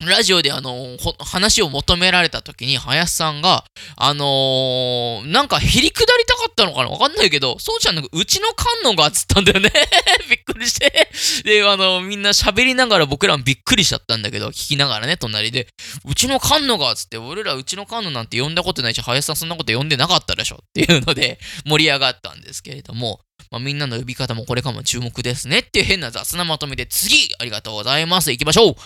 [0.00, 3.64] ラジオであの、話を求められた時に、林さんが、
[3.96, 6.90] あのー、なんか、へりくだりたかったのかな？
[6.90, 9.70] わかんないけど、そうちゃんなんか、うちの観音がっつったんだよね。
[10.28, 11.08] びっくりして。
[11.44, 15.68] で、あの、みんな喋りながら僕らもびっくりしちゃったんだけど、聞きながらね、隣で、
[16.04, 28.30] うちの観音がっつって、俺らうちの観音なんて呼んだことないし、林さんそんなこと呼んでなかったでしょっていうので、盛り上がったんですけれども、まあ、みんなの呼び方もこれからも注目ですねっていう変な雑なまとめで、次ありがとうございます。
[28.30, 28.76] 行きましょう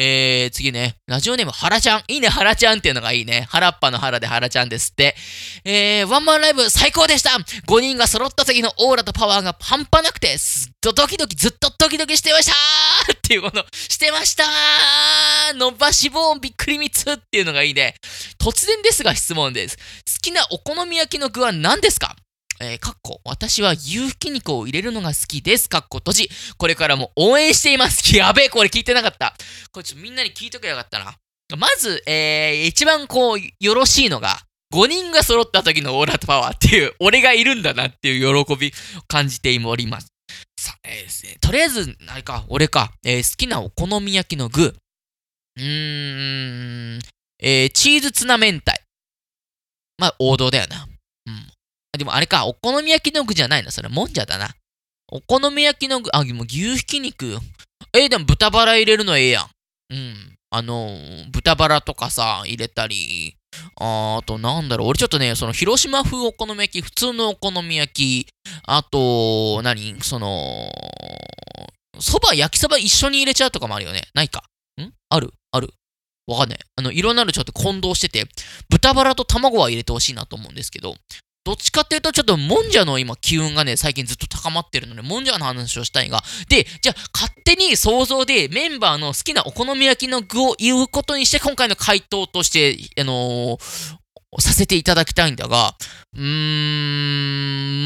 [0.00, 2.02] えー、次ね、ラジオネーム、はらちゃん。
[2.06, 3.48] いいね、はらちゃんっていうのがいいね。
[3.50, 5.16] 原っぱの原ではらちゃんですって。
[5.64, 7.30] えー、ワンマンライブ最高でした
[7.66, 17.96] !5 人が揃った時のオーラとパワーが半端なくて、ずっとドキドキ、ずっとドキドキしてましたーっていうこの、してましたー伸ばし棒びっくり3つっていうのがいいね。
[18.38, 19.76] 突然ですが質問です。
[19.76, 19.82] 好
[20.22, 22.14] きなお好み焼きの具は何ですか？
[22.60, 25.68] えー、かっこ、私は牛ひき肉を入れるのが好きです。
[25.68, 26.30] かっこ閉じ。
[26.56, 28.02] これからも応援しています。
[28.16, 29.36] やべえ、これ聞いてなかった。
[29.70, 31.16] これちょっとみんなに聞いとけばよかったな。
[31.56, 34.40] まず、えー、一番こう、よろしいのが、
[34.74, 40.08] 5人が揃った時のオーラとパワーっていう、 俺がいるんだなっていう喜びを感じております。
[40.60, 44.76] さあ、えー、とりあえず、あれか、俺か、えー好きなお好み焼きの具。
[45.56, 46.98] うーん、
[47.40, 48.72] えー、チーズツナ明太。
[49.96, 50.86] まあ、王道だよな。
[51.94, 51.98] うん。
[51.98, 53.70] でもあれか、お好み焼きの具じゃないの？
[53.70, 54.50] それ、もんじゃだな。
[55.10, 57.38] お好み焼きの具、あ、でも牛ひき肉。
[57.94, 59.46] えーでも豚バラ入れるのええやん。
[59.90, 60.36] うん。
[60.50, 60.98] あの、
[61.30, 63.34] 豚バラとかさ、入れたり、
[63.80, 68.26] ああとなんだろう、俺ちょっとね、その広島風お好み焼き、普通のお好み焼き、
[68.66, 69.96] あと、何？
[70.02, 70.70] その、
[72.00, 74.02] そば、焼きそば一緒に入れちゃうとかもあるよね。
[74.14, 74.44] ないか。
[74.80, 74.92] ん？
[75.08, 75.32] ある？
[75.50, 75.72] ある？
[76.26, 76.58] わかんない。
[76.76, 78.26] あの、いろんなのちょっと混同してて、
[78.68, 80.94] 豚バラと卵は入れてほしいなと思うんですけど、
[81.48, 93.98] どっちかっていうと、ちょっともんじゃの今、機運がね、最近ずっと高まってるので、もんじゃの話をしたいが、で、じゃあ、勝手に想像でメンバーの好きなお好み焼きの具を言うことにして、今回の回答として、あのー
[94.40, 95.74] させていただきたいんだが、
[96.14, 96.20] うー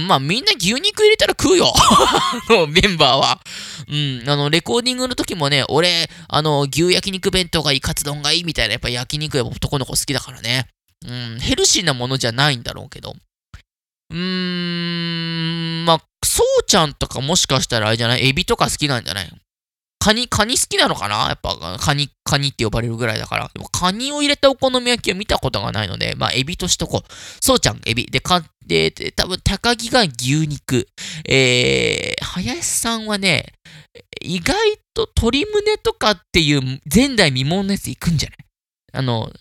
[0.05, 1.73] ん、まあみんな牛肉入れたら食うよ。
[2.51, 3.41] のメンバーは。
[3.87, 10.67] うん、あの、レコーディングの時もね、俺、あの、牛焼肉弁当がいい、カツ丼がいいみたいな、やっぱ焼肉やっぱ男の子好きだからね。
[11.07, 13.15] うん、ヘルシーなものじゃないんだろうけど。
[14.13, 18.29] うーん、まあ、そうちゃんとかもしかしたらあれじゃない？
[18.29, 19.31] エビとか好きなんじゃない？
[19.99, 21.29] カニ、カニ好きなのかな？
[21.29, 23.49] やっぱ、カニ、カニって呼ばれるぐらいだから。
[23.55, 27.13] でも、カニを入れたお好み焼きは見たことがないので、まあ、エビとしとこう。
[27.41, 28.07] そうちゃん、エビ。
[28.07, 30.89] で、か、で、で多分、高木が牛肉。
[31.25, 33.53] えー、林さんはね、
[34.21, 34.57] 意外
[34.93, 38.39] と鶏胸とかっていう前代未聞のやついくんじゃない？
[38.95, 39.33] あの、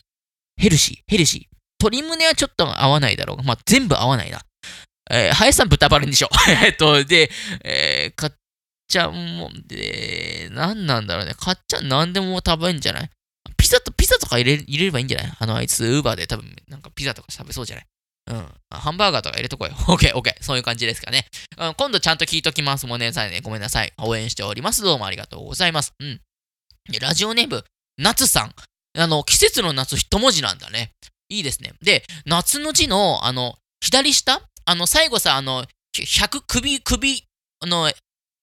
[0.57, 1.55] ヘルシー、ヘルシー。
[1.81, 4.41] 鶏胸はちょっと合わないだろうが、まあ、全部合わないな。
[5.11, 6.51] えー、林さん豚バラにしよう。
[6.65, 7.29] えっと、で、
[7.63, 8.33] えー、かっ
[8.87, 11.33] ちゃんも、で、なんなんだろうね。
[11.33, 13.09] かっちゃん何でも食べんじゃない？
[13.57, 15.33] ピザと、ピザとか入れ入れればいいんじゃない？
[15.37, 17.85] あの、あいつ、ウーバーで多分、なんかピザとか食べそうじゃない？
[18.31, 18.47] うん。
[18.69, 19.75] ハンバーガーとか入れとこうよ。
[19.87, 20.43] オッケー、オッケー。
[20.43, 21.25] そういう感じですかね。
[21.57, 22.85] うん、今度ちゃんと聞いときます。
[22.87, 23.41] もうね、さいね。
[23.41, 23.91] ごめんなさい。
[23.97, 24.81] 応援しております。
[24.83, 25.93] どうもありがとうございます。
[25.99, 26.21] うん。
[26.99, 27.63] ラジオネーム、
[27.97, 28.53] 夏さん。
[28.97, 30.91] あの、季節の夏一文字なんだね。
[31.29, 31.73] いいですね。
[31.81, 37.23] で、夏の字の、あの、左下あの、最後さ、あの、100、首、首、
[37.59, 37.91] あの、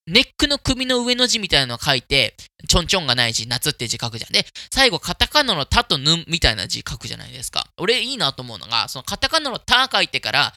[0.07, 2.35] ネックの首の上の字みたいなのを書いて、
[2.67, 4.33] ちょんちょんがない字、夏って字書くじゃん。
[4.33, 7.67] で、最後、カタカナのタとヌみたいな字書くじゃないですか。
[7.77, 10.55] 俺いいなと思うのが、そのカタカナのタ書いてから、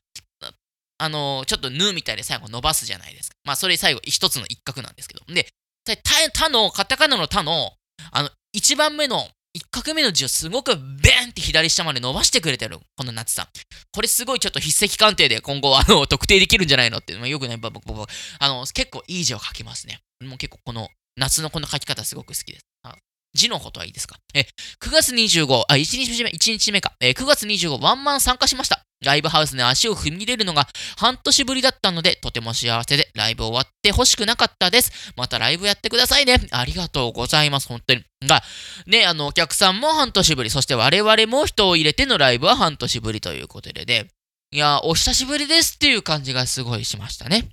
[0.97, 3.36] あの、ちょっとヌみたいで最後伸ばすじゃないですか。
[3.43, 5.26] まあ、それ最後一つの一角なんですけど。
[5.34, 5.47] で、
[5.84, 5.95] タ、
[6.32, 7.74] タの、カタカナのタの、
[8.12, 13.48] あの、一番目の、一画目の字をすごくベーンって左下まで伸ばしてくれてる、この夏さん。
[13.92, 18.10] これすごいちょっと筆跡鑑定で今後、あの、特定できるんじゃないのって、まあ、よくね、僕、僕、
[18.40, 20.00] あの、結構いい字を書きますね。
[20.24, 20.88] もう結構この、
[21.18, 22.66] 夏のこの書き方すごく好きです。
[22.84, 22.96] あ
[23.34, 24.18] 字のことはいいですか？
[24.34, 24.42] え、
[24.82, 26.94] 9月25、あ、1日目、1日目か。
[27.00, 28.86] えー9月25、ワンマン参加しました。
[29.04, 35.14] ライブハウスに足を踏み入れるのが半年ぶりだったので、とても幸せで、ライブ終わって欲しくなかったです。
[35.16, 36.38] またライブやってくださいね。
[36.52, 38.04] ありがとうございます、本当に。
[38.28, 38.44] が、
[38.86, 44.08] ね、あの、お客さんも半年ぶり、そして我々も人を入れてのライブは半年ぶりということでね。
[44.52, 47.50] いや、お久しぶりですっていう感じがすごいしましたね。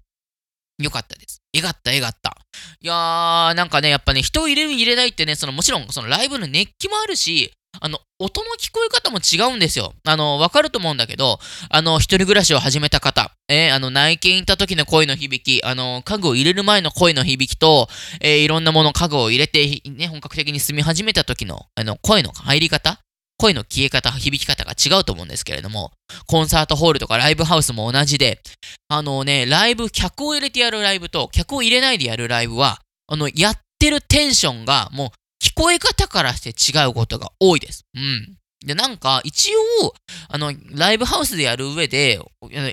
[0.78, 1.42] よかったです。
[1.52, 2.37] えがった、えがった。
[2.80, 9.94] いやー、なんかね、やっぱね、人を入れる、入れないってね、その、もちろん、そのライブの熱気もあるし、あの、音の聞こえ方も違うんですよ。
[10.04, 11.38] あの、わかると思うんだけど、
[11.70, 17.88] あの、一人暮らしを始めた方、えーあの、内見行った時の声の響き、あの、家具を入れる前の声の響きと、
[18.20, 23.00] えーいろんなもの、家具を入れて、ね、本格的に住み始めた時の、あの、声の入り方
[23.38, 25.92] 声の消え方、響き方が違うと思うんですけれども、
[26.26, 28.42] コンサートホールとかライブハウスも同じで、
[28.88, 35.10] あのね、ライブ、客を入れてやるライブと、客を入れないでやるライブは、あの、やってるテンションが、もう、
[35.42, 37.85] 聞こえ方からして違うことが多いです。
[37.94, 38.38] うん。
[38.64, 39.94] で、なんか、一応、
[40.29, 42.20] あの、ライブハウスでやる上で、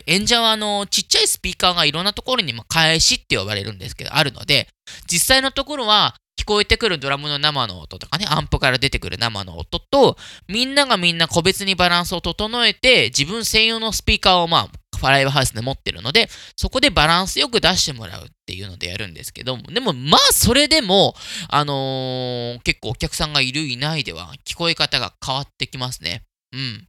[0.07, 4.67] 演者は、あの、ちっちゃいスピーカーがいろんなところに、ま、返しって呼ばれるんですけど、あるので、
[5.11, 21.15] 実際のところは、聞こえてくるドラムの生の音とかね、アンプから出てくる生の音と、みんながみんな個別にバランスを整えて、自分専用のスピーカーをまあ、フライブハウスで持ってるので、そこでバランスよく出してもらうっていうのでやるんですけども、でもまあそれでも、
[21.49, 26.23] あのー結構お客さんがいるいないでは聞こえ方が変わってきますね。
[26.53, 26.87] うん。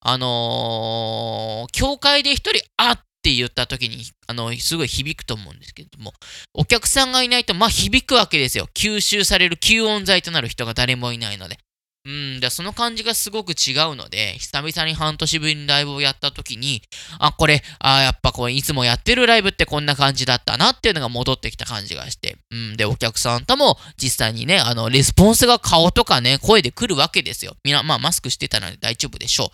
[0.00, 6.12] あのー教会で一人、あって言った時に、あの、すごい響くと思うんですけども、
[6.52, 8.68] お客さんがいないと、まあ響くわけですよ。
[8.74, 11.58] 吸収される吸音材となる人が誰もいないので。
[12.06, 16.82] うん、でその感じがすごく違うので、久々に半年ぶりにライブをやった時に、
[17.18, 27.56] あ、これ、あ、やっぱこう、いつもやってるライブってこんな感じだったなっていうのが戻ってきた感じがして、うん、で、お客さんとも実際にね、あの、レスポンスが顔とかね、声で来るわけですよ。
[27.64, 29.50] みんな、まあ、マスクしてたので大丈夫でしょ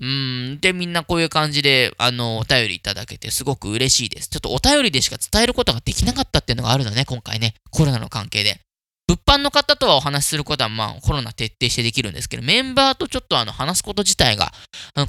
[0.00, 0.06] う。
[0.06, 4.28] うん、で、みんなこういう感じで、あの、お便りいただけてすごく嬉しいです。
[4.28, 8.60] ちょっとお便りでしか伝えることができなかったっていうのがあるのね、今回ね、コロナの関係で。
[9.08, 14.52] 物販の方とはお話しすることは、まあ、コロナ徹底してできるんですけど、メンバーとちょっとあの、話すこと自体が、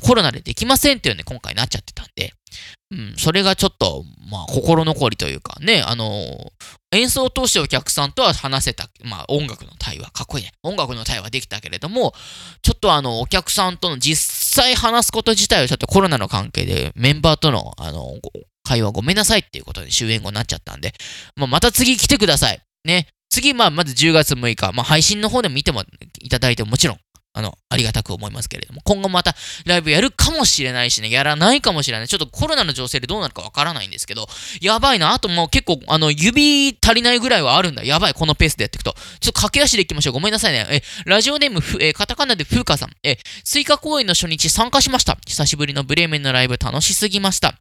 [0.01, 2.31] コロナでできませんっていうね、今回なっちゃってたんで、
[2.91, 6.51] うん、それがちょっと、まあ、心残りというか、ね、あの
[6.91, 10.51] 演奏を通してお客さんとは話せた、まあ、音楽の対話、かっこいいね。
[10.63, 12.13] 音楽の対話できたけれども、
[12.61, 18.15] ちょっとあの、お客さんとの実際話すこと自体はちょっとコロナの関係で、メンバーとの、あの、
[18.63, 20.93] 会話ごめんなさいっていうことで終演後になっちゃったんで、
[21.35, 22.61] まあ、また次来てください。
[22.85, 23.07] ね。
[23.29, 25.83] 次、まあ、まず10月6日、まあ、配信の方でも見ても
[26.19, 26.97] いただいてももちろん、
[27.33, 32.07] あの、ありがたく思いますけれども、今後またライブやるかもしれないしね、やらないかもしれない。
[32.07, 34.27] ちょっとコロナの情勢でどうなるかわからないんですけど、
[34.61, 35.13] やばいな。
[35.13, 37.83] あともう結構、あの、指足りないぐらいはあるんだ。
[37.83, 38.93] やばい、このペースでやっていくと。
[39.19, 40.13] ちょっと駆け足でいきましょう。
[40.13, 40.65] ごめんなさいね。
[40.69, 42.89] え、ラジオネーム、え、カタカナでふうかさん。
[43.03, 45.17] え、スイカ公演の初日参加しました。
[45.27, 47.53] 久しぶりのブレーメンのライブ楽しすぎました。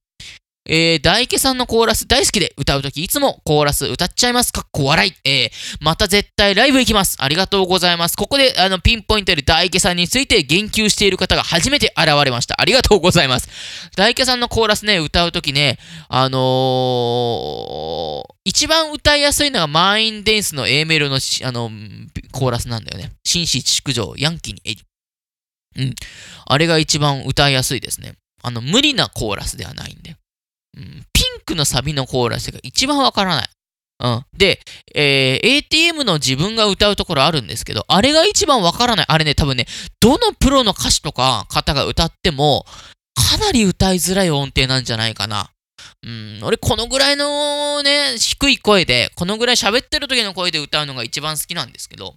[0.69, 4.53] えー、大家さんのコーラス大好きで歌うときいつもコーラス歌っちゃいます。
[4.53, 5.13] かっこ笑い。
[5.25, 5.51] えー、
[5.81, 7.17] また絶対ライブ行きます。
[7.19, 8.17] ありがとうございます。
[8.17, 12.61] ここであのピンポイントで大家さんについて言及している方が初めて現れました。
[12.61, 13.49] ありがとうございます。
[13.97, 15.79] 大家さんのコーラスね、歌うときね、
[16.09, 21.71] あのー、一番歌いやすいのが満員デンスの A メロのあの
[22.33, 23.13] コーラスなんだよね。
[23.25, 24.83] 紳士築城、ヤンキーにエリ。
[25.77, 25.95] うん。
[26.47, 28.15] あれが一番歌いやすいですね。
[28.43, 30.17] あの、無理なコーラスではないんで。
[30.79, 33.49] うん、ピンクのサビのコーラスが一番わからない。
[34.01, 34.25] うん。
[34.37, 34.61] で、
[34.95, 39.07] えー ATM の自分が歌うところあるんですけど、あれが一番わからない。
[39.09, 39.67] あれね、多分ね、
[40.01, 42.65] どのプロの歌手とか方が歌っても、
[43.15, 45.51] かなり歌いづらい音程なんじゃないかな。
[46.07, 52.15] うん、俺このぐらいのね、低い声で、このぐらい喋ってる時の声で歌うのが一番好きなんですけど、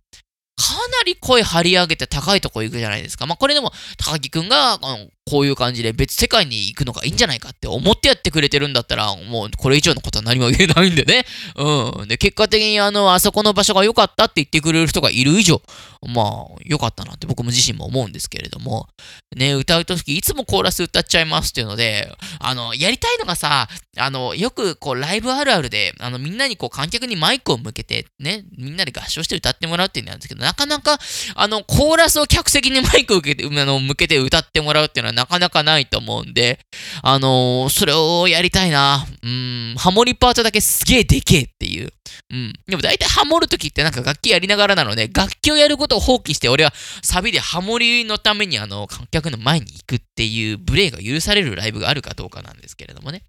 [0.56, 3.26] かなり声張り上げて高いとこ行くじゃないですか。
[3.26, 4.80] まあこれでも高木くんが、
[5.30, 11.26] こういう感じで別世界に行くのがいいんじゃないかって思ってやってくれてるんだったら、もうこれ以上のことは何も言えないんでね。
[11.56, 12.08] うん。
[12.08, 15.62] で、結果的にあの、あそこの場所が良かったって言ってくれる人がいる以上、
[16.08, 18.88] まあ、良かったなって僕も自身も思うんですけれども、
[19.36, 30.98] ね、歌うときいつもコーラス歌っちゃいますっていうので、あの、やりたいのがさ、あの、よくこう、ライブあるあるで、あの、みんなにこう、観客にマイクを向けて、ね、みんなで合唱して歌ってもらうっていうのなんですけど、なかなか、
[31.36, 36.60] あの、コーラスを客席にマイクを受けて、あの、向けて歌ってもらうっていうのはなかなかないと思うんで、
[37.04, 39.06] あのそれをやりたいな。
[39.24, 41.92] うん、ハモリパートだけすげえでけえっていう。
[42.30, 42.54] うん。
[42.68, 53.24] でも大体ハモるときってなんか楽器やりながらなので、楽器をやることを放棄して、俺はサビでハモリのためにあの、観客の前に行くっていうブレーが許されるライブがあるかどうかなんですけれどもね。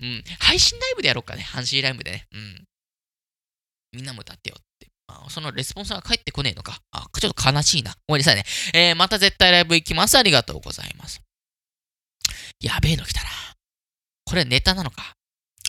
[0.00, 0.24] うん。
[0.38, 1.46] 配信ライブでやろうかね。
[1.46, 2.26] 阪神ライブでね。
[2.32, 2.64] うん。
[3.92, 4.56] みんなも歌ってよ。
[5.28, 6.80] そのレスポンスが返ってこねえのか。
[6.92, 7.94] あ、ちょっと悲しいな。
[8.06, 8.44] ごめんなさいね。
[8.74, 10.16] えー、また絶対ライブ行きます。
[10.16, 11.20] ありがとうございます。
[12.60, 13.28] やべえの来たな。
[14.24, 15.14] これネタなのか。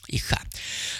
[0.10, 0.42] 行くか。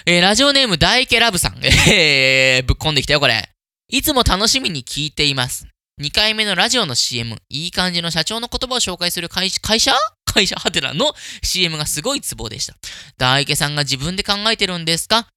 [0.06, 1.60] えー、ラジオネーム大家ラブさん。
[1.90, 3.48] えー、ぶっこんできたよ、これ。
[3.88, 5.66] いつも楽しみに聞いています。
[6.00, 9.92] 2回目のラジオの CM、いい感じの社長の言葉を紹介する会会社？
[10.24, 10.56] 会社？
[10.56, 12.74] ハテナの？CM がすごいツボでした。
[13.18, 15.28] 大家さんが自分で考えてるんですか？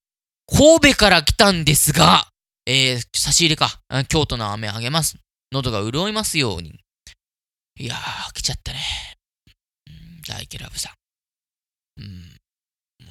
[0.47, 2.28] 神戸から来たんですが、
[2.66, 3.80] えー、差し入れか。
[4.07, 5.18] 京都の飴あげます。
[5.51, 6.80] 喉が潤いますように。
[7.78, 8.80] いやー、来ちゃったね。
[9.88, 10.89] うん大家ラブさ
[11.97, 12.01] ん。
[12.01, 12.24] うん。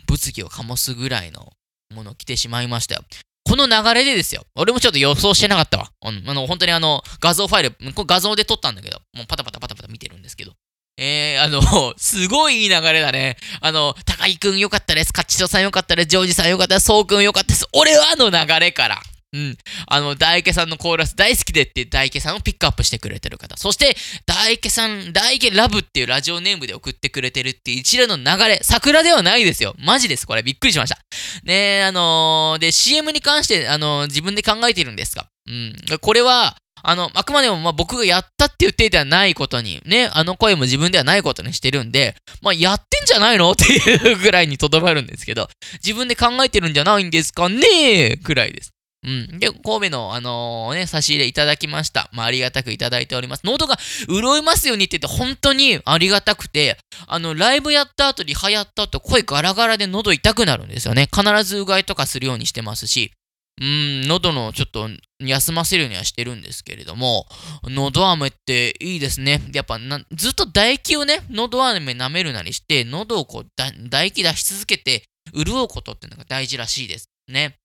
[0.07, 1.52] 物議を醸すぐらいの
[1.94, 3.02] ものを着てしまいましたよ。
[3.44, 4.44] この流れでですよ。
[4.57, 5.90] 俺もちょっと予想してなかったわ。
[6.05, 10.52] うん、あの、本当にあの、画像ファイル、これ画像で撮ったんだけど、もうパタパタパタパタ見てるんですけど。
[10.96, 11.61] えー、あの、
[11.98, 13.36] すごいいい流れだね。
[13.61, 15.12] あの、高井くんよかったです。
[15.12, 16.09] カッチトさんよかったです。
[16.09, 16.86] ジョージさんよかったです。
[16.86, 17.66] そうくんよかったです。
[17.72, 19.02] 俺はの流れから。
[19.35, 19.57] うん。
[19.89, 23.57] あの、大池さんのコーラス大好きでって大池さんをピックアップしてくれてる方。
[23.57, 28.61] そして、大池さん、大池ラブっていうラジオネームで送ってくれてるっていう一連の流れ。
[28.62, 29.74] 桜ではないですよ。
[29.78, 30.26] マジです。
[30.26, 30.99] これびっくりしました。
[31.43, 35.26] ねあのーで、CM に関して、あのー自分で考えてるんですが。
[35.47, 35.74] うん。
[36.01, 36.57] これは、
[36.87, 45.49] あの、あくまでも、ま、僕がやったっていう体ではないことに、ね、あの声も自分ではないことにしてるんで、まあ、やってんじゃないのっていうぐらいにとどまるんですけど、
[45.82, 48.70] 自分で考えてるんじゃないんですかねくらいです。
[49.05, 49.38] うん。
[49.38, 52.09] で、神戸の、あのね、差し入れいただきました。
[52.12, 53.42] まあ、ありがたくいただいております。
[53.44, 53.78] 喉が
[54.09, 61.09] 潤いますようにって言って、本当にありがたくて、あの、ライブやった後、リハやった後、声ガラガラで喉痛くなるんですよね。
[61.14, 63.12] 必ずうがいとかするようにしてますし、
[63.61, 64.88] うん、喉のちょっと
[65.20, 67.26] 休ませるようにはしてるんですけれども、
[67.62, 69.42] 喉飴っていいですね。
[69.52, 69.78] やっぱ
[70.12, 77.11] ずっと唾液をね、喉飴舐めるなりして、喉をこう唾液出し続けて、潤うことっていうのが大事らしいです。
[77.28, 77.57] ね。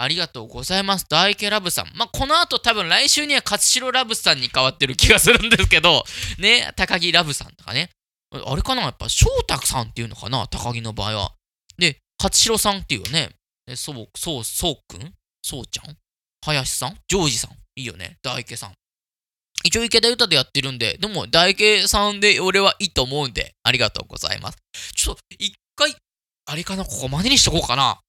[0.00, 1.06] ありがとうございます。
[1.08, 1.92] 大池ラブさん。
[1.94, 6.04] まあ、この後多分来週には勝代ラブさんに変わってる気がするんですけど、
[6.38, 7.90] ね、高木ラブさんとかね。
[8.32, 8.82] あれかな？
[8.82, 10.46] やっぱ翔太さんっていうのかな？
[10.48, 11.32] 高木の場合は。
[11.76, 13.30] で、勝代さんっていうね。
[13.66, 15.12] えそう、そう、そうくん？
[15.42, 15.96] そうちゃん？
[16.44, 16.96] 林さん？
[17.08, 17.52] ジョージさん？
[17.76, 18.16] いいよね。
[18.22, 18.72] 大池さん。
[19.64, 24.58] 一応池田歌でやってるんで、でも大池さんで俺はいいと思うんで、ありがとうございます。
[24.94, 25.94] ちょっと一回、
[26.46, 26.84] あれかな？
[26.84, 28.00] ここまでにしとこうかな。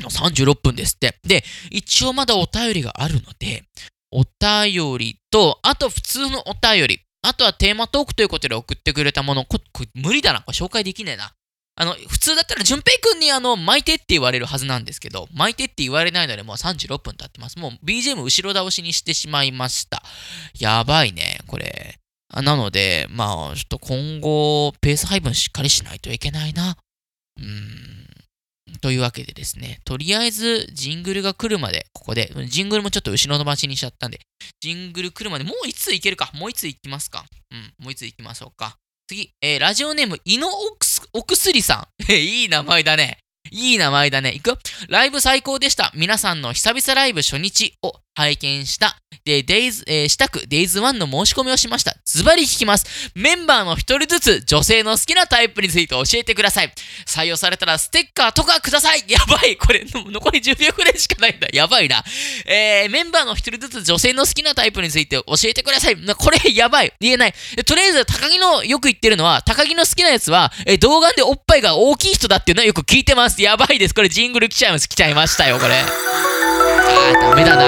[0.00, 1.18] 36分ですって。
[1.24, 3.64] で、一応まだお便りがあるので、
[4.10, 10.40] お便りと、あと普通のお便り、あとはテーマトークということで送ってくれたもの、ここ無理だな。
[10.40, 11.32] これ紹介できねえな。
[11.78, 17.58] あの、普通だったら、淳平くんにあの、巻いてって言われるはずなんですけど、巻いてって言われないので、もう36分経ってます。
[17.58, 20.02] もう BGM 後ろ倒しにしてしまいました。
[20.58, 21.98] やばいね、これ。
[22.32, 26.76] なので、まあ、ちょっと今後、ペース配分しっかりしないといけないな。
[27.38, 28.06] うーん。
[28.80, 34.20] というわけでですね、とりあえずジングルが来るまで、ここで、ジングルもちょっと後ろ伸ばしにしちゃったんで、
[34.60, 37.24] ジングル来るまで、もういついけるか、もういつ行きますか。
[37.52, 38.76] うん、もういつ行きましょうか。
[39.08, 42.12] 次、えーラジオネーム、井野おくすおくすりさん。
[42.12, 43.18] え いい名前だね。
[43.52, 44.32] いい名前だね。
[44.32, 44.58] いく
[44.88, 45.92] ライブ最高でした。
[45.94, 48.96] 皆さんの久々ライブ初日を拝見した。
[49.24, 51.94] で、デイズ、えーしたく、デイズ1の申し込みをしました。
[52.04, 53.10] ズバリ聞きます。
[53.14, 56.72] メンバーの一人ずつ女性の好きなタイプについて教えてください。
[57.06, 61.48] 採用されたらステッカーとかくださいやばいこれ、残り10秒くらいしかないんだ。
[61.52, 62.04] やばいな。
[62.46, 65.96] えー、メンバーの一人ずつ女性の好きなタイプについて教えてください。
[65.96, 66.92] これ、やばい。
[67.00, 67.34] 言えない。
[67.66, 73.42] とりあえず、高木のよく言ってるのは、高木の好きなやつは、えー動画でおっぱいが大きい人だっていうのはよく聞いてます。
[73.42, 73.94] やばいです。
[73.94, 74.88] これ、ジングル来ちゃいます。
[74.88, 75.84] 来ちゃいましたよ、これ。
[76.88, 77.66] あー、ダメだな。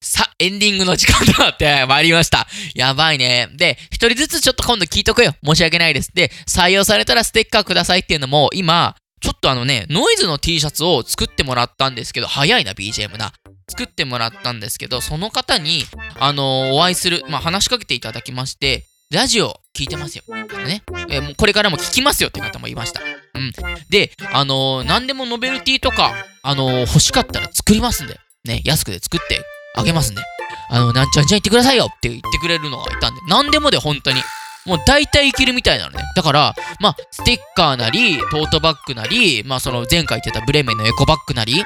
[0.00, 2.46] さあ、エンディングの時間となってまいりました。
[2.74, 3.48] やばいね。
[3.56, 5.34] で、一人ずつちょっと今度聞いとくよ。
[5.44, 6.12] 申し訳ないです。
[6.14, 13.32] で、採用されたらステッカーくださいっていうのも、今、ちょっとあのね、ノイズの T シャツを作ってもらったんですけど、早いな、BGM な。
[13.68, 15.84] 作ってもらったんですけど、その方に、
[16.18, 20.24] あのーお会いする、まあ、話しかけていただきまして、ラジオ聞いてますよ。
[20.66, 20.82] ね。
[21.08, 23.00] えもうこれからも聞きますよって方もいました。
[23.34, 23.52] うん。
[23.88, 29.42] で、あのー何でもノベルティとか、あのー欲しかったら作りますんで、ね、安くで作って
[29.76, 30.22] あげますんで、
[30.70, 34.20] あの、なんちゃんちゃん言ってくださいよって言ってくれるのがいたんで、何でもで本当に。
[34.66, 36.02] もう大体いけるみたいなのね。
[36.16, 41.62] だから、まあ、ステッカーなり、トートバッグなり、まあ、その前回言ってたブレメンのエコバッグなり、うん、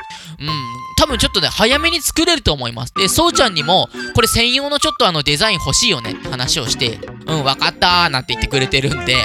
[1.01, 2.92] 多分ちょっとね、早めに作れると思います。
[2.92, 9.16] で、そうちゃんにも、これ専用のちょっとあのデザイン欲しいよねって話をして、うん、わかったーなんて言ってくれてるんで、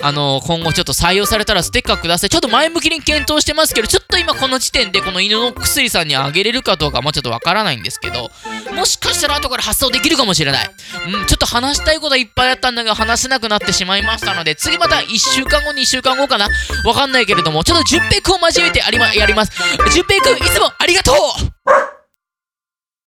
[0.00, 2.30] あの今後ちょっと採用されたらステッカーください。
[2.30, 8.30] ちょっと前向きに検討してますけど、ちょっと今この時点でこの犬の薬さんにあげれるかどうかもちょっとわからないんですけど、
[8.74, 10.70] もしかしたら後から発送できるかもしれない。
[11.06, 16.48] うん、ちょっと話したいこといっぱいあったんだけど、話せなくなってしまいましたので、次また1週間後、2週間後かな？
[16.84, 19.52] わかんないけれども、ちょっと順平くんを交えてありま、やります。
[19.92, 21.93] 順平くん、いつもありがとう